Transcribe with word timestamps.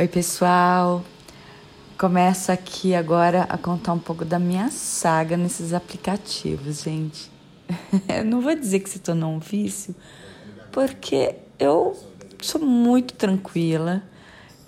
Oi, 0.00 0.06
pessoal. 0.06 1.02
Começo 1.98 2.52
aqui 2.52 2.94
agora 2.94 3.42
a 3.48 3.58
contar 3.58 3.92
um 3.92 3.98
pouco 3.98 4.24
da 4.24 4.38
minha 4.38 4.70
saga 4.70 5.36
nesses 5.36 5.72
aplicativos, 5.72 6.82
gente. 6.84 7.28
Não 8.24 8.40
vou 8.40 8.54
dizer 8.54 8.78
que 8.78 8.88
se 8.88 9.00
tornou 9.00 9.32
um 9.32 9.40
vício, 9.40 9.92
porque 10.70 11.34
eu 11.58 11.98
sou 12.40 12.60
muito 12.60 13.12
tranquila 13.14 14.00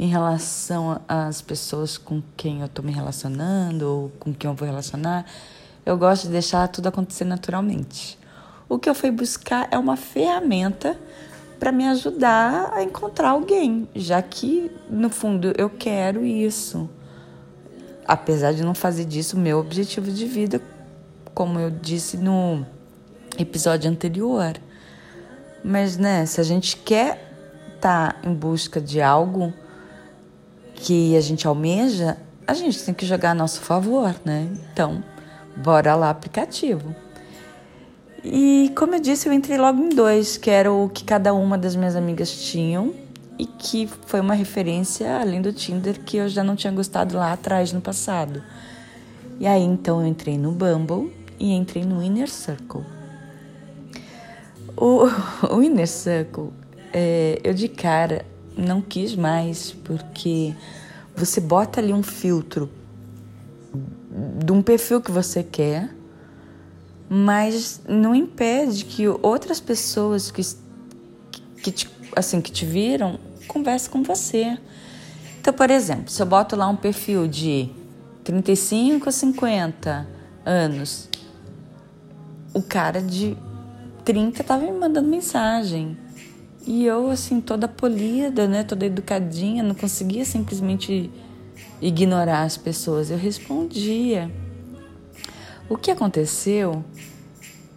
em 0.00 0.08
relação 0.08 1.00
às 1.06 1.40
pessoas 1.40 1.96
com 1.96 2.20
quem 2.36 2.62
eu 2.62 2.66
estou 2.66 2.84
me 2.84 2.90
relacionando 2.90 3.88
ou 3.88 4.08
com 4.18 4.34
quem 4.34 4.50
eu 4.50 4.56
vou 4.56 4.66
relacionar. 4.66 5.24
Eu 5.86 5.96
gosto 5.96 6.24
de 6.24 6.32
deixar 6.32 6.66
tudo 6.66 6.88
acontecer 6.88 7.24
naturalmente. 7.24 8.18
O 8.68 8.80
que 8.80 8.90
eu 8.90 8.96
fui 8.96 9.12
buscar 9.12 9.68
é 9.70 9.78
uma 9.78 9.96
ferramenta 9.96 10.98
para 11.60 11.70
me 11.70 11.86
ajudar 11.86 12.72
a 12.72 12.82
encontrar 12.82 13.28
alguém, 13.28 13.86
já 13.94 14.22
que 14.22 14.72
no 14.88 15.10
fundo 15.10 15.52
eu 15.58 15.68
quero 15.68 16.24
isso. 16.24 16.88
Apesar 18.06 18.52
de 18.52 18.64
não 18.64 18.74
fazer 18.74 19.04
disso 19.04 19.36
meu 19.36 19.58
objetivo 19.58 20.10
de 20.10 20.24
vida, 20.24 20.62
como 21.34 21.60
eu 21.60 21.70
disse 21.70 22.16
no 22.16 22.64
episódio 23.38 23.90
anterior. 23.90 24.54
Mas 25.62 25.98
né, 25.98 26.24
se 26.24 26.40
a 26.40 26.44
gente 26.44 26.78
quer 26.78 27.30
estar 27.76 28.14
tá 28.14 28.28
em 28.28 28.32
busca 28.32 28.80
de 28.80 29.02
algo 29.02 29.52
que 30.74 31.14
a 31.14 31.20
gente 31.20 31.46
almeja, 31.46 32.16
a 32.46 32.54
gente 32.54 32.82
tem 32.82 32.94
que 32.94 33.04
jogar 33.04 33.32
a 33.32 33.34
nosso 33.34 33.60
favor, 33.60 34.14
né? 34.24 34.48
Então, 34.72 35.04
bora 35.54 35.94
lá 35.94 36.08
aplicativo. 36.08 36.96
E 38.22 38.70
como 38.76 38.94
eu 38.94 39.00
disse, 39.00 39.28
eu 39.28 39.32
entrei 39.32 39.56
logo 39.56 39.82
em 39.82 39.88
dois, 39.88 40.36
que 40.36 40.50
era 40.50 40.70
o 40.70 40.88
que 40.88 41.04
cada 41.04 41.32
uma 41.32 41.56
das 41.56 41.74
minhas 41.74 41.96
amigas 41.96 42.30
tinham 42.30 42.92
e 43.38 43.46
que 43.46 43.88
foi 44.06 44.20
uma 44.20 44.34
referência 44.34 45.18
além 45.18 45.40
do 45.40 45.52
Tinder 45.52 45.98
que 46.04 46.18
eu 46.18 46.28
já 46.28 46.44
não 46.44 46.54
tinha 46.54 46.72
gostado 46.72 47.16
lá 47.16 47.32
atrás 47.32 47.72
no 47.72 47.80
passado. 47.80 48.42
E 49.38 49.46
aí 49.46 49.62
então 49.62 50.02
eu 50.02 50.06
entrei 50.06 50.36
no 50.36 50.52
Bumble 50.52 51.10
e 51.38 51.52
entrei 51.52 51.82
no 51.82 52.02
Inner 52.02 52.28
Circle. 52.28 52.82
O, 54.76 55.06
o 55.56 55.62
Inner 55.62 55.88
Circle, 55.88 56.50
é, 56.92 57.40
eu 57.42 57.54
de 57.54 57.68
cara 57.68 58.26
não 58.54 58.82
quis 58.82 59.16
mais 59.16 59.72
porque 59.72 60.54
você 61.16 61.40
bota 61.40 61.80
ali 61.80 61.94
um 61.94 62.02
filtro 62.02 62.68
de 64.44 64.52
um 64.52 64.60
perfil 64.60 65.00
que 65.00 65.10
você 65.10 65.42
quer 65.42 65.88
mas 67.12 67.80
não 67.88 68.14
impede 68.14 68.84
que 68.84 69.08
outras 69.08 69.58
pessoas 69.58 70.30
que, 70.30 70.42
que, 71.60 71.72
te, 71.72 71.90
assim, 72.14 72.40
que 72.40 72.52
te 72.52 72.64
viram 72.64 73.18
conversem 73.48 73.90
com 73.90 74.04
você. 74.04 74.56
Então, 75.40 75.52
por 75.52 75.68
exemplo, 75.72 76.08
se 76.08 76.22
eu 76.22 76.26
boto 76.26 76.54
lá 76.54 76.68
um 76.68 76.76
perfil 76.76 77.26
de 77.26 77.68
35 78.22 79.08
a 79.08 79.12
50 79.12 80.08
anos, 80.46 81.08
o 82.54 82.62
cara 82.62 83.02
de 83.02 83.36
30 84.04 84.42
estava 84.42 84.62
me 84.62 84.70
mandando 84.70 85.08
mensagem. 85.08 85.98
E 86.64 86.86
eu, 86.86 87.10
assim, 87.10 87.40
toda 87.40 87.66
polida, 87.66 88.46
né, 88.46 88.62
toda 88.62 88.86
educadinha, 88.86 89.64
não 89.64 89.74
conseguia 89.74 90.24
simplesmente 90.24 91.10
ignorar 91.82 92.42
as 92.42 92.56
pessoas. 92.56 93.10
Eu 93.10 93.18
respondia. 93.18 94.30
O 95.70 95.76
que 95.76 95.92
aconteceu 95.92 96.84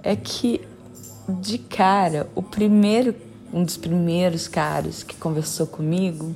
é 0.02 0.16
que 0.16 0.59
de 1.30 1.59
cara, 1.59 2.27
o 2.33 2.41
primeiro, 2.41 3.13
um 3.53 3.63
dos 3.63 3.77
primeiros 3.77 4.47
caras 4.47 5.03
que 5.03 5.16
conversou 5.16 5.67
comigo 5.67 6.36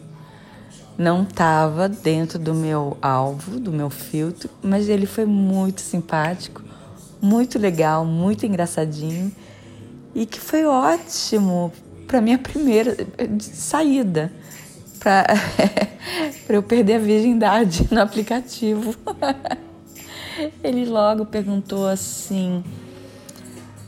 não 0.95 1.23
estava 1.23 1.89
dentro 1.89 2.37
do 2.37 2.53
meu 2.53 2.95
alvo, 3.01 3.59
do 3.59 3.71
meu 3.71 3.89
filtro, 3.89 4.51
mas 4.61 4.87
ele 4.87 5.07
foi 5.07 5.25
muito 5.25 5.81
simpático, 5.81 6.61
muito 7.19 7.57
legal, 7.57 8.05
muito 8.05 8.45
engraçadinho 8.45 9.31
e 10.13 10.27
que 10.27 10.39
foi 10.39 10.63
ótimo 10.63 11.73
para 12.05 12.21
minha 12.21 12.37
primeira 12.37 12.95
saída 13.39 14.31
para 14.99 15.25
eu 16.49 16.61
perder 16.61 16.97
a 16.97 16.99
virgindade 16.99 17.87
no 17.89 17.99
aplicativo. 17.99 18.95
Ele 20.63 20.85
logo 20.85 21.25
perguntou 21.25 21.87
assim 21.87 22.63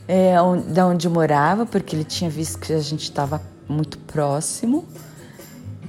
é, 0.08 0.34
de 0.66 0.80
onde 0.80 1.06
eu 1.06 1.12
morava, 1.12 1.64
porque 1.64 1.94
ele 1.94 2.04
tinha 2.04 2.28
visto 2.28 2.58
que 2.58 2.72
a 2.72 2.80
gente 2.80 3.04
estava 3.04 3.40
muito 3.68 3.96
próximo. 3.98 4.84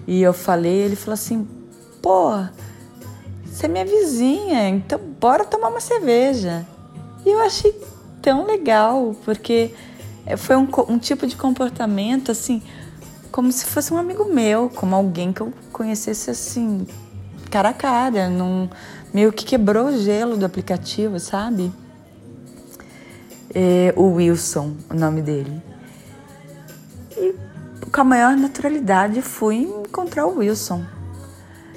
E 0.05 0.21
eu 0.21 0.33
falei, 0.33 0.73
ele 0.73 0.95
falou 0.95 1.15
assim: 1.15 1.47
pô, 2.01 2.31
você 3.45 3.65
é 3.65 3.69
minha 3.69 3.85
vizinha, 3.85 4.69
então 4.69 4.99
bora 5.19 5.43
tomar 5.43 5.69
uma 5.69 5.81
cerveja. 5.81 6.65
E 7.25 7.29
eu 7.29 7.39
achei 7.39 7.73
tão 8.21 8.45
legal, 8.45 9.15
porque 9.25 9.73
foi 10.37 10.55
um, 10.55 10.67
um 10.87 10.99
tipo 10.99 11.25
de 11.25 11.35
comportamento 11.35 12.31
assim, 12.31 12.61
como 13.31 13.51
se 13.51 13.65
fosse 13.65 13.91
um 13.93 13.97
amigo 13.97 14.25
meu, 14.25 14.69
como 14.69 14.95
alguém 14.95 15.33
que 15.33 15.41
eu 15.41 15.51
conhecesse 15.71 16.29
assim, 16.29 16.85
cara 17.49 17.69
a 17.69 17.73
cara, 17.73 18.29
num, 18.29 18.69
meio 19.13 19.31
que 19.31 19.45
quebrou 19.45 19.87
o 19.87 19.97
gelo 19.97 20.37
do 20.37 20.45
aplicativo, 20.45 21.19
sabe? 21.19 21.71
É, 23.53 23.93
o 23.97 24.13
Wilson, 24.13 24.75
o 24.89 24.93
nome 24.93 25.21
dele. 25.21 25.61
E 27.17 27.35
com 27.91 28.01
a 28.01 28.03
maior 28.03 28.37
naturalidade 28.37 29.21
fui 29.21 29.63
encontrar 29.63 30.25
o 30.25 30.37
Wilson. 30.37 30.85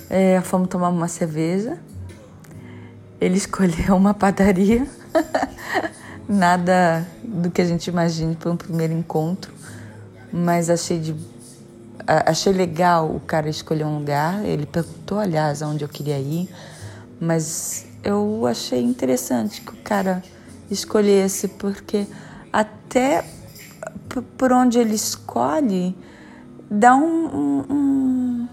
É, 0.09 0.41
fomos 0.43 0.69
tomar 0.69 0.91
uma 0.91 1.09
cerveja. 1.09 1.79
Ele 3.21 3.35
escolheu 3.39 3.97
uma 3.97 4.15
padaria. 4.15 4.87
Nada 6.29 7.07
do 7.23 7.51
que 7.51 7.61
a 7.61 7.65
gente 7.65 7.89
imagine 7.89 8.35
para 8.35 8.51
um 8.51 8.57
primeiro 8.57 8.95
encontro, 8.95 9.53
mas 10.33 10.71
achei 10.71 10.99
de 10.99 11.15
achei 12.07 12.53
legal 12.53 13.15
o 13.15 13.21
cara 13.21 13.49
escolher 13.49 13.85
um 13.85 13.99
lugar. 13.99 14.43
Ele 14.45 14.65
perguntou, 14.65 15.19
aliás, 15.19 15.63
aonde 15.63 15.85
eu 15.85 15.89
queria 15.89 16.19
ir 16.19 16.49
mas 17.21 17.87
eu 18.03 18.47
achei 18.47 18.83
interessante 18.83 19.61
que 19.61 19.73
o 19.73 19.77
cara 19.83 20.23
escolhesse, 20.71 21.49
porque 21.49 22.07
até 22.53 23.25
por 24.37 24.53
onde 24.53 24.79
ele 24.79 24.95
escolhe 24.95 25.97
dá 26.71 26.95
um, 26.95 27.27
um, 27.27 27.65
um 27.71 28.49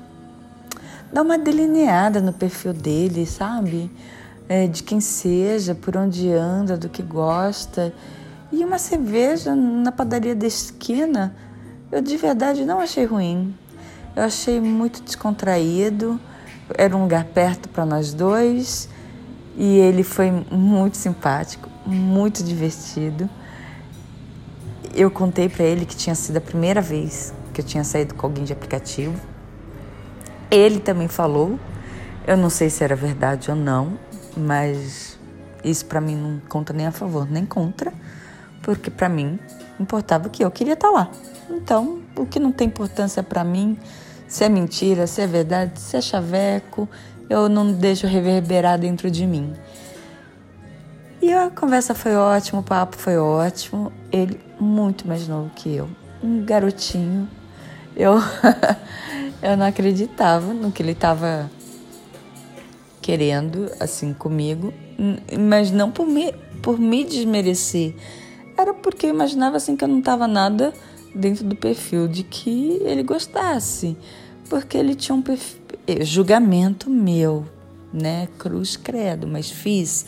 dá 1.12 1.22
uma 1.22 1.38
delineada 1.38 2.22
no 2.22 2.32
perfil 2.32 2.74
dele, 2.74 3.26
sabe? 3.26 3.92
É, 4.48 4.68
de 4.68 4.84
quem 4.84 5.00
seja, 5.00 5.76
por 5.76 5.96
onde 5.96 6.32
anda, 6.32 6.78
do 6.78 6.90
que 6.90 7.02
gosta. 7.02 7.94
E 8.52 8.64
uma 8.64 8.78
cerveja 8.78 9.56
na 9.56 9.92
padaria 9.92 10.36
da 10.36 10.48
esquina, 10.48 11.36
eu 11.92 12.02
de 12.02 12.18
verdade 12.18 12.66
não 12.66 12.80
achei 12.80 13.06
ruim. 13.06 13.54
Eu 14.16 14.24
achei 14.24 14.60
muito 14.60 15.02
descontraído 15.02 16.20
era 16.78 16.96
um 16.96 17.04
lugar 17.04 17.26
perto 17.26 17.70
para 17.70 17.86
nós 17.86 18.14
dois 18.14 18.90
e 19.56 19.78
ele 19.78 20.04
foi 20.04 20.32
muito 20.52 20.98
simpático, 20.98 21.70
muito 21.86 22.44
divertido. 22.44 23.30
Eu 24.94 25.10
contei 25.10 25.48
para 25.48 25.64
ele 25.64 25.86
que 25.86 25.96
tinha 25.96 26.16
sido 26.16 26.38
a 26.38 26.42
primeira 26.42 26.82
vez 26.82 27.34
que 27.54 27.62
eu 27.62 27.66
tinha 27.66 27.84
saído 27.84 28.16
com 28.16 28.26
alguém 28.26 28.44
de 28.44 28.54
aplicativo. 28.54 29.16
Ele 30.50 30.80
também 30.80 31.08
falou. 31.08 31.60
Eu 32.26 32.38
não 32.38 32.50
sei 32.50 32.70
se 32.70 32.84
era 32.84 32.96
verdade 32.96 33.50
ou 33.50 33.58
não, 33.58 33.98
mas 34.38 35.18
isso 35.64 35.86
para 35.86 36.00
mim 36.00 36.16
não 36.16 36.40
conta 36.48 36.72
nem 36.72 36.86
a 36.86 36.92
favor 36.92 37.30
nem 37.30 37.46
contra, 37.46 37.92
porque 38.62 38.92
para 38.92 39.10
mim 39.10 39.40
importava 39.80 40.30
que 40.30 40.44
eu 40.44 40.52
queria 40.52 40.74
estar 40.74 40.90
tá 40.90 40.94
lá. 40.94 41.12
Então, 41.50 42.00
o 42.16 42.26
que 42.26 42.40
não 42.40 42.52
tem 42.52 42.68
importância 42.68 43.24
para 43.24 43.44
mim 43.44 43.78
se 44.32 44.46
é 44.46 44.50
mentira, 44.50 45.06
se 45.08 45.22
é 45.22 45.28
verdade, 45.28 45.78
se 45.78 45.98
é 45.98 46.00
chaveco, 46.00 46.88
eu 47.30 47.50
não 47.50 47.74
deixo 47.74 48.08
reverberar 48.08 48.80
dentro 48.80 49.12
de 49.12 49.28
mim. 49.28 49.52
E 51.22 51.34
a 51.34 51.50
conversa 51.50 51.94
foi 51.94 52.16
ótima, 52.16 52.62
o 52.62 52.64
papo 52.64 52.96
foi 52.96 53.18
ótimo. 53.18 53.92
Ele 54.10 54.40
muito 54.58 55.06
mais 55.06 55.28
novo 55.28 55.52
que 55.54 55.76
eu, 55.76 55.90
um 56.24 56.46
garotinho. 56.46 57.28
Eu, 57.94 58.14
eu 59.44 59.58
não 59.58 59.66
acreditava 59.66 60.54
no 60.54 60.72
que 60.72 60.82
ele 60.82 60.94
estava 60.94 61.52
querendo, 63.02 63.70
assim, 63.82 64.14
comigo, 64.14 64.74
mas 65.38 65.72
não 65.72 65.92
por 65.92 66.08
me, 66.08 66.32
por 66.62 66.80
me 66.80 67.04
desmerecer. 67.04 67.96
Era 68.58 68.74
porque 68.74 69.08
eu 69.08 69.10
imaginava, 69.10 69.58
assim, 69.58 69.76
que 69.76 69.84
eu 69.84 69.90
não 69.90 70.00
estava 70.00 70.26
nada 70.26 70.74
dentro 71.16 71.46
do 71.46 71.56
perfil 71.56 72.08
de 72.08 72.24
que 72.24 72.80
ele 72.84 73.04
gostasse, 73.04 73.98
porque 74.50 74.78
ele 74.78 74.96
tinha 74.96 75.16
um 75.16 75.22
perfil, 75.22 75.60
eh, 75.88 76.04
julgamento 76.04 76.90
meu, 76.90 77.46
né, 77.94 78.28
cruz 78.38 78.78
credo, 78.78 79.28
mas 79.28 79.50
fiz 79.50 80.06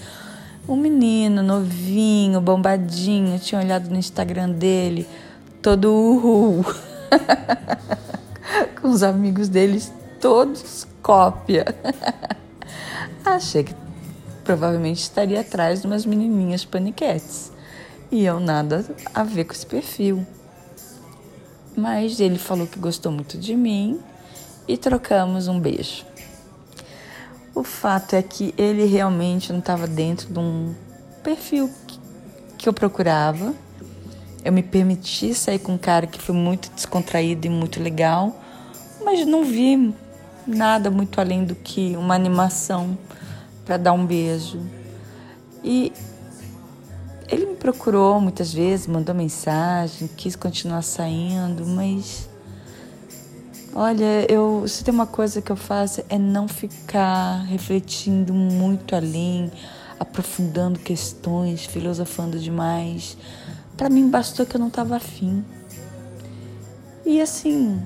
um 0.68 0.76
menino 0.76 1.44
novinho, 1.44 2.40
bombadinho, 2.40 3.38
tinha 3.40 3.60
olhado 3.60 3.90
no 3.90 3.98
Instagram 3.98 4.52
dele, 4.52 5.08
todo 5.62 5.92
uhul, 5.92 6.66
com 8.82 8.90
os 8.90 9.04
amigos 9.04 9.50
deles 9.50 9.92
todos 10.22 10.88
cópia. 11.02 11.66
Achei 13.26 13.64
que 13.64 13.76
provavelmente 14.44 15.02
estaria 15.02 15.42
atrás 15.42 15.82
de 15.82 15.88
umas 15.88 16.06
menininhas 16.06 16.64
paniquetes. 16.64 17.52
E 18.12 18.26
eu 18.26 18.40
nada 18.40 18.86
a 19.14 19.24
ver 19.24 19.46
com 19.46 19.54
esse 19.54 19.66
perfil. 19.66 20.26
Mas 21.75 22.20
ele 22.20 22.38
falou 22.38 22.68
que 22.68 22.80
gostou 22.80 23.12
muito 23.12 23.38
de 23.38 23.56
mim 23.56 24.00
e 24.68 24.78
trocamos 24.78 25.48
um 25.48 25.60
beijo. 25.60 26.06
O 27.56 27.64
fato 27.64 28.16
é 28.16 28.22
que 28.22 28.54
ele 28.58 28.86
realmente 28.86 29.52
não 29.52 29.60
estava 29.60 29.86
dentro 29.88 30.31
de 30.31 30.40
um 30.40 30.74
perfil 31.24 31.70
que 32.58 32.68
eu 32.68 32.74
procurava. 32.74 33.54
Eu 34.44 34.52
me 34.52 34.64
permiti 34.64 35.34
sair 35.34 35.60
com 35.60 35.74
um 35.74 35.78
cara 35.78 36.08
que 36.08 36.20
foi 36.20 36.34
muito 36.34 36.72
descontraído 36.72 37.48
e 37.48 37.50
muito 37.50 37.81
legal, 37.81 38.36
mas 39.04 39.26
não 39.26 39.44
vi 39.44 39.94
nada 40.48 40.90
muito 40.90 41.19
além 41.19 41.46
do 41.46 41.56
que 41.56 41.96
uma 41.96 42.16
animação 42.16 42.98
para 43.66 43.78
dar 43.78 43.94
um 43.94 44.06
beijo. 44.06 44.60
E 45.64 45.94
procurou 47.63 48.19
muitas 48.19 48.54
vezes, 48.54 48.88
mandou 48.88 49.15
mensagem, 49.15 50.10
quis 50.18 50.36
continuar 50.36 50.81
saindo, 50.81 51.65
mas 51.65 52.27
olha, 53.74 54.30
eu 54.30 54.68
se 54.68 54.83
tem 54.83 54.94
uma 54.94 55.07
coisa 55.07 55.42
que 55.42 55.50
eu 55.50 55.56
faço 55.56 56.04
é 56.10 56.19
não 56.19 56.45
ficar 56.45 57.45
refletindo 57.45 58.33
muito 58.33 58.94
além, 58.94 59.50
aprofundando 59.98 60.77
questões, 60.77 61.65
filosofando 61.65 62.38
demais. 62.38 63.15
Para 63.77 63.89
mim 63.89 64.09
bastou 64.09 64.45
que 64.45 64.57
eu 64.57 64.59
não 64.59 64.68
estava 64.68 64.98
afim. 64.98 65.42
E 67.06 67.21
assim, 67.21 67.81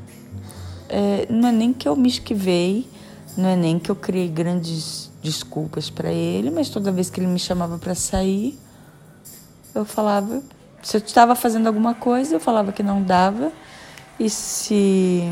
é, 0.89 1.27
não 1.29 1.49
é 1.49 1.51
nem 1.51 1.71
que 1.71 1.87
eu 1.87 1.95
me 1.95 2.09
esquivei, 2.09 2.89
não 3.37 3.47
é 3.47 3.55
nem 3.55 3.77
que 3.77 3.91
eu 3.91 3.95
criei 3.95 4.27
grandes 4.27 5.11
desculpas 5.21 5.87
para 5.87 6.11
ele, 6.11 6.49
mas 6.49 6.67
toda 6.67 6.91
vez 6.91 7.11
que 7.11 7.19
ele 7.19 7.27
me 7.27 7.37
chamava 7.37 7.77
para 7.77 7.93
sair, 7.93 8.57
eu 9.77 9.85
falava, 9.85 10.41
se 10.81 10.97
eu 10.97 11.01
estava 11.01 11.35
fazendo 11.35 11.67
alguma 11.67 11.93
coisa, 11.93 12.35
eu 12.35 12.39
falava 12.39 12.71
que 12.71 12.83
não 12.83 13.01
dava, 13.01 13.51
e 14.19 14.29
se 14.29 15.23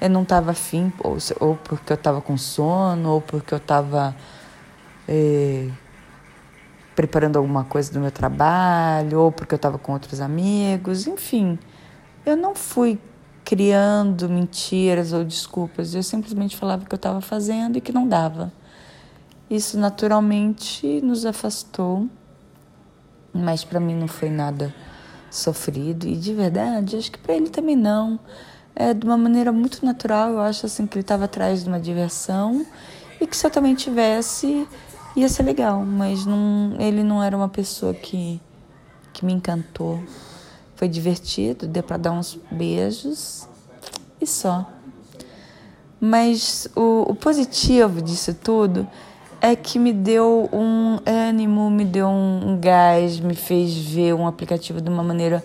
eu 0.00 0.10
não 0.10 0.22
estava 0.22 0.50
afim, 0.50 0.92
ou, 1.02 1.16
ou 1.40 1.56
porque 1.56 1.92
eu 1.92 1.96
estava 1.96 2.20
com 2.20 2.36
sono, 2.36 3.10
ou 3.10 3.20
porque 3.20 3.54
eu 3.54 3.58
estava 3.58 4.14
é, 5.06 5.68
preparando 6.94 7.36
alguma 7.36 7.64
coisa 7.64 7.92
do 7.92 8.00
meu 8.00 8.10
trabalho, 8.10 9.20
ou 9.20 9.32
porque 9.32 9.54
eu 9.54 9.56
estava 9.56 9.78
com 9.78 9.92
outros 9.92 10.20
amigos, 10.20 11.06
enfim, 11.06 11.58
eu 12.26 12.36
não 12.36 12.54
fui 12.54 12.98
criando 13.44 14.28
mentiras 14.28 15.12
ou 15.12 15.24
desculpas, 15.24 15.94
eu 15.94 16.02
simplesmente 16.02 16.56
falava 16.56 16.84
que 16.84 16.94
eu 16.94 16.96
estava 16.96 17.20
fazendo 17.20 17.78
e 17.78 17.80
que 17.80 17.92
não 17.92 18.06
dava. 18.06 18.52
Isso 19.48 19.78
naturalmente 19.78 21.00
nos 21.00 21.24
afastou, 21.24 22.06
mas 23.38 23.64
para 23.64 23.80
mim 23.80 23.94
não 23.94 24.08
foi 24.08 24.30
nada 24.30 24.74
sofrido 25.30 26.06
e 26.06 26.16
de 26.16 26.32
verdade, 26.34 26.96
acho 26.96 27.12
que 27.12 27.18
para 27.18 27.34
ele 27.34 27.48
também 27.48 27.76
não. 27.76 28.18
É 28.74 28.94
de 28.94 29.04
uma 29.04 29.16
maneira 29.16 29.50
muito 29.50 29.84
natural, 29.84 30.30
eu 30.30 30.40
acho 30.40 30.66
assim 30.66 30.86
que 30.86 30.94
ele 30.94 31.02
estava 31.02 31.24
atrás 31.24 31.64
de 31.64 31.68
uma 31.68 31.80
diversão 31.80 32.64
e 33.20 33.26
que 33.26 33.36
se 33.36 33.46
eu 33.46 33.50
também 33.50 33.74
tivesse 33.74 34.66
ia 35.16 35.28
ser 35.28 35.42
legal, 35.42 35.84
mas 35.84 36.24
não, 36.24 36.76
ele 36.78 37.02
não 37.02 37.22
era 37.22 37.36
uma 37.36 37.48
pessoa 37.48 37.92
que 37.92 38.40
que 39.18 39.24
me 39.24 39.32
encantou. 39.32 40.00
Foi 40.76 40.88
divertido, 40.88 41.66
deu 41.66 41.82
para 41.82 41.96
dar 41.96 42.12
uns 42.12 42.38
beijos 42.52 43.48
e 44.20 44.26
só. 44.26 44.70
Mas 46.00 46.68
o, 46.76 47.10
o 47.10 47.14
positivo 47.16 48.00
disso 48.00 48.32
tudo 48.32 48.86
é 49.40 49.54
que 49.54 49.78
me 49.78 49.92
deu 49.92 50.48
um 50.52 50.98
ânimo, 51.06 51.70
me 51.70 51.84
deu 51.84 52.08
um 52.08 52.58
gás, 52.60 53.20
me 53.20 53.34
fez 53.34 53.76
ver 53.76 54.14
um 54.14 54.26
aplicativo 54.26 54.80
de 54.80 54.90
uma 54.90 55.02
maneira 55.02 55.44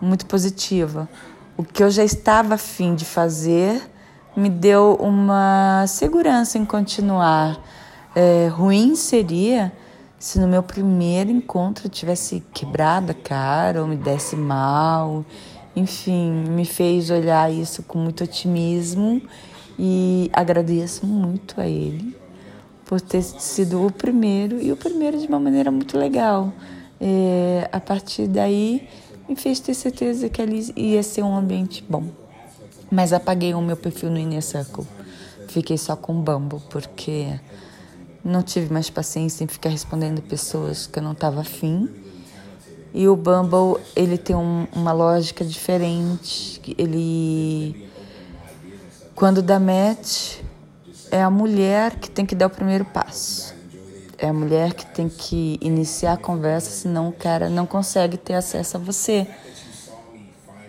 muito 0.00 0.26
positiva. 0.26 1.08
O 1.56 1.64
que 1.64 1.82
eu 1.82 1.90
já 1.90 2.04
estava 2.04 2.54
afim 2.54 2.94
de 2.94 3.04
fazer 3.04 3.82
me 4.36 4.48
deu 4.48 4.96
uma 5.00 5.84
segurança 5.86 6.58
em 6.58 6.64
continuar. 6.64 7.58
É, 8.14 8.48
ruim 8.48 8.94
seria 8.94 9.72
se 10.18 10.38
no 10.38 10.46
meu 10.46 10.62
primeiro 10.62 11.30
encontro 11.30 11.86
eu 11.86 11.90
tivesse 11.90 12.42
quebrado 12.52 13.12
a 13.12 13.14
cara 13.14 13.80
ou 13.80 13.88
me 13.88 13.96
desse 13.96 14.36
mal. 14.36 15.24
Enfim, 15.74 16.30
me 16.30 16.66
fez 16.66 17.10
olhar 17.10 17.50
isso 17.50 17.82
com 17.82 17.98
muito 17.98 18.24
otimismo 18.24 19.22
e 19.78 20.30
agradeço 20.34 21.06
muito 21.06 21.58
a 21.60 21.66
ele 21.66 22.20
por 22.90 23.00
ter 23.00 23.22
sido 23.22 23.86
o 23.86 23.92
primeiro 23.92 24.60
e 24.60 24.72
o 24.72 24.76
primeiro 24.76 25.16
de 25.16 25.28
uma 25.28 25.38
maneira 25.38 25.70
muito 25.70 25.96
legal. 25.96 26.52
É, 27.00 27.68
a 27.70 27.78
partir 27.78 28.26
daí, 28.26 28.88
me 29.28 29.36
fez 29.36 29.60
ter 29.60 29.74
certeza 29.74 30.28
que 30.28 30.42
ali 30.42 30.72
ia 30.74 31.00
ser 31.00 31.22
um 31.22 31.36
ambiente 31.36 31.84
bom. 31.88 32.08
Mas 32.90 33.12
apaguei 33.12 33.54
o 33.54 33.60
meu 33.60 33.76
perfil 33.76 34.10
no 34.10 34.18
Inner 34.18 34.42
Circle. 34.42 34.84
Fiquei 35.46 35.78
só 35.78 35.94
com 35.94 36.18
o 36.18 36.20
Bumble, 36.20 36.58
porque 36.68 37.38
não 38.24 38.42
tive 38.42 38.72
mais 38.72 38.90
paciência 38.90 39.44
em 39.44 39.46
ficar 39.46 39.68
respondendo 39.68 40.20
pessoas 40.20 40.88
que 40.88 40.98
eu 40.98 41.02
não 41.04 41.12
estava 41.12 41.42
afim. 41.42 41.88
E 42.92 43.06
o 43.06 43.14
Bumble, 43.14 43.80
ele 43.94 44.18
tem 44.18 44.34
um, 44.34 44.66
uma 44.72 44.90
lógica 44.90 45.44
diferente. 45.44 46.60
Ele, 46.76 47.88
quando 49.14 49.40
dá 49.40 49.60
match, 49.60 50.40
é 51.10 51.22
a 51.22 51.30
mulher 51.30 51.96
que 51.96 52.10
tem 52.10 52.24
que 52.24 52.34
dar 52.34 52.46
o 52.46 52.50
primeiro 52.50 52.84
passo. 52.84 53.54
É 54.16 54.28
a 54.28 54.32
mulher 54.32 54.74
que 54.74 54.84
tem 54.86 55.08
que 55.08 55.58
iniciar 55.60 56.12
a 56.12 56.16
conversa, 56.16 56.70
senão 56.70 57.08
o 57.08 57.12
cara 57.12 57.48
não 57.48 57.66
consegue 57.66 58.16
ter 58.16 58.34
acesso 58.34 58.76
a 58.76 58.80
você. 58.80 59.26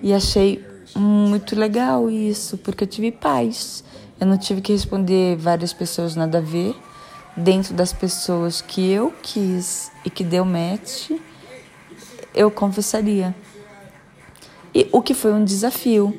E 0.01 0.13
achei 0.13 0.65
muito 0.95 1.55
legal 1.55 2.09
isso, 2.09 2.57
porque 2.57 2.83
eu 2.83 2.87
tive 2.87 3.11
paz. 3.11 3.83
Eu 4.19 4.27
não 4.27 4.37
tive 4.37 4.61
que 4.61 4.71
responder 4.71 5.35
várias 5.35 5.73
pessoas 5.73 6.15
nada 6.15 6.37
a 6.37 6.41
ver. 6.41 6.75
Dentro 7.35 7.73
das 7.73 7.93
pessoas 7.93 8.61
que 8.61 8.89
eu 8.89 9.13
quis 9.21 9.91
e 10.03 10.09
que 10.09 10.23
deu 10.23 10.43
match, 10.43 11.11
eu 12.33 12.49
conversaria. 12.49 13.35
E 14.73 14.87
o 14.91 15.01
que 15.01 15.13
foi 15.13 15.33
um 15.33 15.43
desafio, 15.43 16.17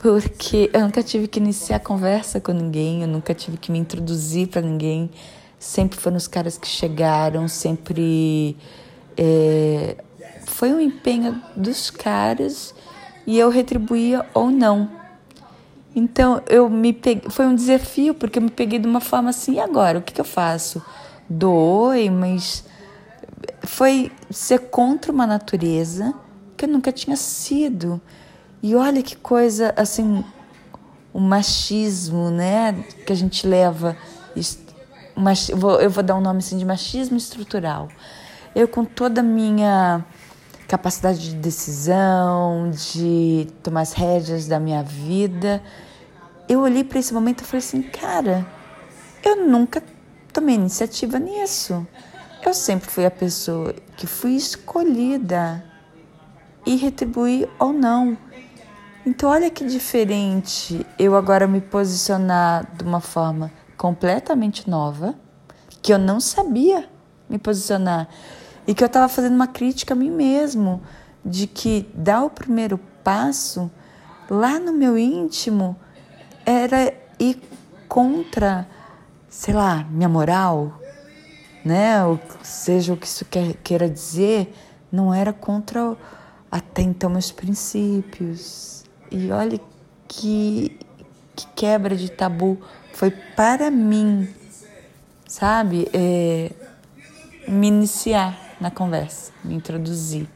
porque 0.00 0.70
eu 0.72 0.80
nunca 0.80 1.02
tive 1.02 1.26
que 1.26 1.38
iniciar 1.38 1.80
conversa 1.80 2.40
com 2.40 2.52
ninguém, 2.52 3.02
eu 3.02 3.08
nunca 3.08 3.34
tive 3.34 3.56
que 3.56 3.70
me 3.72 3.78
introduzir 3.78 4.48
para 4.48 4.62
ninguém. 4.62 5.10
Sempre 5.58 5.98
foram 5.98 6.16
os 6.16 6.28
caras 6.28 6.56
que 6.56 6.68
chegaram, 6.68 7.48
sempre 7.48 8.56
é, 9.16 9.96
foi 10.46 10.72
um 10.72 10.80
empenho 10.80 11.42
dos 11.56 11.90
caras 11.90 12.74
e 13.26 13.38
eu 13.38 13.50
retribuía 13.50 14.24
ou 14.32 14.50
não. 14.50 14.88
Então 15.94 16.40
eu 16.48 16.70
me 16.70 16.92
peguei, 16.92 17.28
foi 17.28 17.46
um 17.46 17.54
desafio 17.54 18.14
porque 18.14 18.38
eu 18.38 18.42
me 18.42 18.50
peguei 18.50 18.78
de 18.78 18.86
uma 18.86 19.00
forma 19.00 19.30
assim, 19.30 19.54
e 19.54 19.60
agora? 19.60 19.98
O 19.98 20.02
que, 20.02 20.12
que 20.12 20.20
eu 20.20 20.24
faço? 20.24 20.80
Doei, 21.28 22.08
mas 22.08 22.64
foi 23.64 24.12
ser 24.30 24.70
contra 24.70 25.10
uma 25.10 25.26
natureza 25.26 26.14
que 26.56 26.64
eu 26.66 26.68
nunca 26.68 26.92
tinha 26.92 27.16
sido. 27.16 28.00
E 28.62 28.74
olha 28.74 29.02
que 29.02 29.16
coisa, 29.16 29.72
assim, 29.76 30.24
o 31.12 31.20
machismo, 31.20 32.30
né, 32.30 32.72
que 33.06 33.12
a 33.12 33.16
gente 33.16 33.46
leva. 33.46 33.96
Eu 35.80 35.90
vou 35.90 36.02
dar 36.02 36.14
um 36.16 36.20
nome 36.20 36.38
assim 36.38 36.58
de 36.58 36.64
machismo 36.64 37.16
estrutural. 37.16 37.88
Eu, 38.54 38.66
com 38.68 38.84
toda 38.84 39.20
a 39.20 39.24
minha 39.24 40.04
capacidade 40.66 41.30
de 41.30 41.36
decisão, 41.36 42.70
de 42.70 43.48
tomar 43.62 43.80
as 43.82 43.92
rédeas 43.92 44.46
da 44.46 44.60
minha 44.60 44.82
vida, 44.82 45.62
eu 46.48 46.60
olhei 46.60 46.84
para 46.84 46.98
esse 46.98 47.14
momento 47.14 47.40
e 47.40 47.44
falei 47.44 47.58
assim: 47.58 47.82
cara, 47.82 48.46
eu 49.24 49.46
nunca 49.46 49.82
tomei 50.32 50.54
iniciativa 50.54 51.18
nisso. 51.18 51.86
Eu 52.44 52.54
sempre 52.54 52.88
fui 52.88 53.04
a 53.04 53.10
pessoa 53.10 53.74
que 53.96 54.06
fui 54.06 54.36
escolhida 54.36 55.64
e 56.64 56.76
retribuir 56.76 57.48
ou 57.58 57.72
não. 57.72 58.16
Então, 59.08 59.30
olha 59.30 59.50
que 59.50 59.64
diferente 59.64 60.86
eu 60.98 61.16
agora 61.16 61.46
me 61.46 61.62
posicionar 61.62 62.76
de 62.76 62.84
uma 62.84 63.00
forma 63.00 63.50
completamente 63.74 64.68
nova, 64.68 65.14
que 65.80 65.94
eu 65.94 65.98
não 65.98 66.20
sabia 66.20 66.86
me 67.26 67.38
posicionar 67.38 68.06
e 68.66 68.74
que 68.74 68.84
eu 68.84 68.86
estava 68.86 69.08
fazendo 69.08 69.34
uma 69.34 69.46
crítica 69.46 69.94
a 69.94 69.96
mim 69.96 70.10
mesmo, 70.10 70.82
de 71.24 71.46
que 71.46 71.90
dar 71.94 72.22
o 72.22 72.28
primeiro 72.28 72.76
passo 73.02 73.70
lá 74.28 74.58
no 74.60 74.74
meu 74.74 74.98
íntimo 74.98 75.74
era 76.44 76.92
ir 77.18 77.40
contra, 77.88 78.68
sei 79.26 79.54
lá, 79.54 79.86
minha 79.90 80.08
moral, 80.10 80.82
né? 81.64 82.04
Ou 82.04 82.20
seja 82.42 82.92
o 82.92 82.96
que 82.98 83.06
isso 83.06 83.24
quer, 83.24 83.54
queira 83.64 83.88
dizer, 83.88 84.54
não 84.92 85.14
era 85.14 85.32
contra 85.32 85.96
até 86.50 86.82
então 86.82 87.08
meus 87.08 87.32
princípios. 87.32 88.86
E 89.10 89.30
olha 89.30 89.60
que, 90.06 90.78
que 91.34 91.46
quebra 91.54 91.96
de 91.96 92.10
tabu, 92.10 92.58
foi 92.92 93.10
para 93.10 93.70
mim, 93.70 94.28
sabe? 95.26 95.88
É, 95.92 96.50
me 97.46 97.68
iniciar 97.68 98.38
na 98.60 98.70
conversa, 98.70 99.32
me 99.44 99.54
introduzir. 99.54 100.28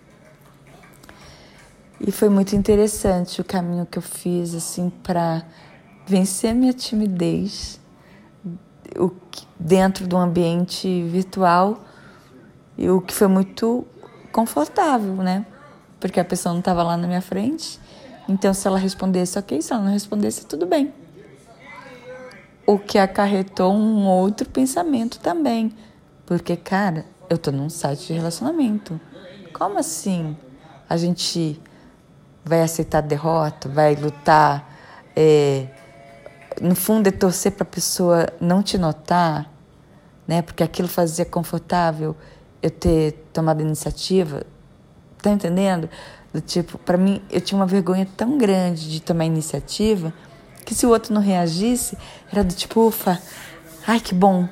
E 2.01 2.11
foi 2.11 2.29
muito 2.29 2.57
interessante 2.57 3.41
o 3.41 3.45
caminho 3.45 3.87
que 3.87 3.99
eu 3.99 4.03
fiz 4.03 4.55
assim 4.55 4.91
para 4.91 5.45
vencer 6.07 6.55
minha 6.55 6.73
timidez 6.73 7.81
o 8.99 9.11
que, 9.11 9.47
dentro 9.59 10.07
do 10.07 10.17
ambiente 10.17 11.03
virtual 11.05 11.79
e 12.77 12.89
o 12.91 13.01
que 13.01 13.15
foi 13.15 13.29
muito 13.29 13.87
confortável, 14.33 15.15
né? 15.17 15.47
Porque 16.01 16.19
a 16.19 16.25
pessoa 16.25 16.53
não 16.53 16.61
estava 16.61 16.83
lá 16.83 16.97
na 16.97 17.07
minha 17.07 17.23
frente. 17.23 17.79
Então, 18.29 18.55
se 18.55 18.67
ela 18.67 18.79
respondesse, 18.79 19.39
ok. 19.39 19.61
Se 19.61 19.73
ela 19.73 19.83
não 19.83 19.93
respondesse, 19.93 20.47
tudo 20.47 20.67
bem. 20.67 20.93
O 22.67 22.79
que 22.79 22.99
acarretou 22.99 23.73
um 23.73 24.07
outro 24.07 24.49
pensamento 24.49 25.19
também. 25.19 25.73
Porque, 26.25 26.57
cara, 26.57 27.05
eu 27.29 27.37
tô 27.37 27.51
num 27.51 27.69
site 27.69 28.09
de 28.09 28.13
relacionamento. 28.13 29.01
Como 29.53 29.79
assim 29.79 30.37
a 30.89 30.97
gente 30.97 31.61
vai 32.45 32.63
aceitar 32.63 33.01
derrota, 33.01 33.69
vai 33.69 33.95
lutar? 33.95 34.71
É, 35.17 35.67
no 36.61 36.75
fundo, 36.75 37.09
é 37.09 37.11
torcer 37.11 37.53
para 37.53 37.63
a 37.63 37.67
pessoa 37.67 38.27
não 38.41 38.63
te 38.63 38.77
notar, 38.77 39.51
né? 40.27 40.43
Porque 40.43 40.63
aquilo 40.63 40.89
fazia 40.89 41.25
confortável 41.25 42.17
eu 42.63 42.71
ter 42.71 43.13
tomado 43.33 43.61
a 43.61 43.63
iniciativa. 43.63 44.45
Tá 45.21 45.31
entendendo? 45.31 45.89
Do 46.33 46.41
tipo, 46.41 46.79
para 46.79 46.97
mim, 46.97 47.21
eu 47.31 47.41
tinha 47.41 47.59
uma 47.59 47.67
vergonha 47.67 48.09
tão 48.17 48.39
grande 48.39 48.91
de 48.91 49.01
tomar 49.01 49.25
iniciativa 49.25 50.13
que 50.65 50.75
se 50.75 50.87
o 50.87 50.91
outro 50.91 51.13
não 51.13 51.21
reagisse, 51.21 51.99
era 52.33 52.43
do 52.43 52.55
tipo, 52.55 52.87
ufa, 52.87 53.21
ai 53.87 54.01
que 54.01 54.15
bom. 54.15 54.49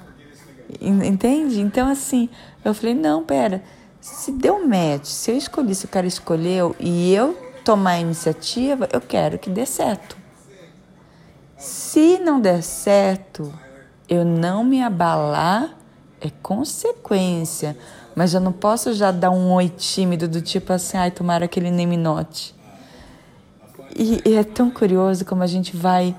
Entende? 0.80 1.60
Então, 1.60 1.88
assim, 1.88 2.28
eu 2.64 2.75
falei: 2.75 2.94
não, 2.94 3.25
pera, 3.25 3.62
se 4.00 4.32
deu 4.32 4.66
match, 4.66 5.06
se 5.06 5.30
eu 5.30 5.37
escolhi, 5.37 5.75
se 5.75 5.84
o 5.84 5.88
cara 5.88 6.06
escolheu 6.06 6.76
e 6.78 7.12
eu 7.14 7.37
tomar 7.64 7.92
a 7.92 8.00
iniciativa, 8.00 8.88
eu 8.92 9.00
quero 9.00 9.38
que 9.38 9.50
dê 9.50 9.66
certo. 9.66 10.16
Se 11.56 12.18
não 12.18 12.40
der 12.40 12.62
certo, 12.62 13.52
eu 14.08 14.25
não 14.25 14.64
me 14.64 14.82
abalar 14.82 15.76
é 16.20 16.30
consequência. 16.42 17.76
Mas 18.20 18.34
eu 18.34 18.40
não 18.40 18.52
posso 18.52 18.92
já 18.92 19.10
dar 19.10 19.30
um 19.30 19.50
oi 19.50 19.70
tímido 19.70 20.28
do 20.28 20.42
tipo 20.42 20.74
assim, 20.74 20.98
ai, 20.98 21.10
tomara 21.10 21.48
que 21.48 21.58
ele 21.58 21.70
nem 21.70 21.86
me 21.86 21.96
note. 21.96 22.54
E, 23.96 24.20
e 24.26 24.34
é 24.34 24.44
tão 24.44 24.70
curioso 24.70 25.24
como 25.24 25.42
a 25.42 25.46
gente 25.46 25.74
vai 25.74 26.14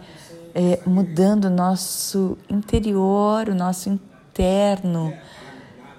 é, 0.55 0.79
mudando 0.83 1.45
o 1.45 1.49
nosso 1.51 2.39
interior, 2.49 3.49
o 3.49 3.53
nosso 3.53 3.87
interno, 3.87 5.13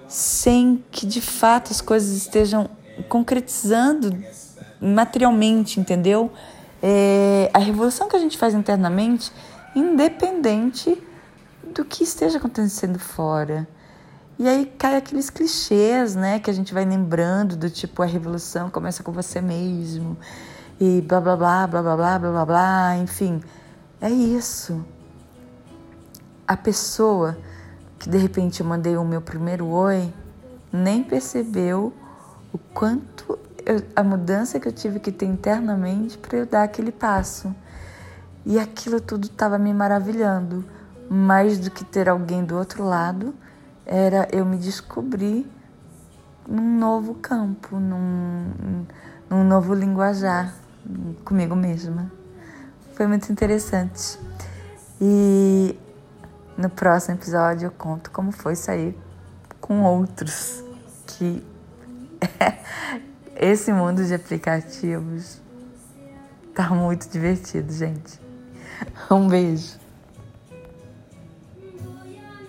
sem 0.05 0.83
que 0.91 1.05
de 1.05 1.21
fato 1.21 1.71
as 1.71 1.79
coisas 1.79 2.09
estejam 2.17 2.69
concretizando 3.07 4.13
materialmente, 4.81 5.79
entendeu? 5.79 6.33
É, 6.81 7.49
a 7.53 7.59
revolução 7.59 8.09
que 8.09 8.15
a 8.17 8.19
gente 8.19 8.37
faz 8.37 8.53
internamente, 8.53 9.31
independente 9.73 11.01
do 11.73 11.85
que 11.85 12.03
esteja 12.03 12.39
acontecendo 12.39 12.99
fora. 12.99 13.65
E 14.37 14.47
aí 14.47 14.65
cai 14.65 14.95
aqueles 14.95 15.29
clichês, 15.29 16.15
né, 16.15 16.39
que 16.39 16.49
a 16.49 16.53
gente 16.53 16.73
vai 16.73 16.85
lembrando 16.85 17.55
do 17.55 17.69
tipo 17.69 18.01
a 18.01 18.05
revolução 18.05 18.69
começa 18.69 19.03
com 19.03 19.11
você 19.11 19.39
mesmo 19.39 20.17
e 20.79 21.01
blá 21.01 21.21
blá 21.21 21.37
blá 21.37 21.67
blá 21.67 21.81
blá 21.81 21.93
blá 21.95 22.19
blá 22.19 22.31
blá, 22.31 22.45
blá 22.45 22.97
enfim. 22.97 23.41
É 24.01 24.09
isso. 24.09 24.83
A 26.47 26.57
pessoa 26.57 27.37
que 27.99 28.09
de 28.09 28.17
repente 28.17 28.59
eu 28.59 28.65
mandei 28.65 28.97
o 28.97 29.05
meu 29.05 29.21
primeiro 29.21 29.67
oi 29.67 30.13
nem 30.71 31.03
percebeu 31.03 31.93
o 32.51 32.57
quanto 32.57 33.37
eu, 33.65 33.81
a 33.95 34.03
mudança 34.03 34.59
que 34.59 34.67
eu 34.67 34.73
tive 34.73 34.99
que 34.99 35.11
ter 35.11 35.25
internamente 35.25 36.17
para 36.17 36.39
eu 36.39 36.45
dar 36.45 36.63
aquele 36.63 36.91
passo. 36.91 37.55
E 38.45 38.59
aquilo 38.59 38.99
tudo 38.99 39.27
estava 39.27 39.57
me 39.57 39.73
maravilhando, 39.73 40.65
mais 41.09 41.59
do 41.59 41.71
que 41.71 41.85
ter 41.85 42.09
alguém 42.09 42.43
do 42.43 42.57
outro 42.57 42.83
lado 42.83 43.33
era 43.85 44.27
eu 44.31 44.45
me 44.45 44.57
descobrir 44.57 45.49
num 46.47 46.77
novo 46.77 47.15
campo, 47.15 47.79
num, 47.79 48.85
num 49.29 49.43
novo 49.43 49.73
linguajar 49.73 50.53
comigo 51.23 51.55
mesma. 51.55 52.11
Foi 52.93 53.07
muito 53.07 53.31
interessante. 53.31 54.19
E 55.01 55.77
no 56.57 56.69
próximo 56.69 57.15
episódio 57.15 57.67
eu 57.67 57.71
conto 57.71 58.11
como 58.11 58.31
foi 58.31 58.55
sair 58.55 58.97
com 59.59 59.81
outros 59.83 60.63
que 61.07 61.43
esse 63.35 63.73
mundo 63.73 64.05
de 64.05 64.13
aplicativos 64.13 65.41
tá 66.53 66.69
muito 66.69 67.09
divertido, 67.09 67.71
gente. 67.73 68.19
Um 69.09 69.27
beijo. 69.27 69.82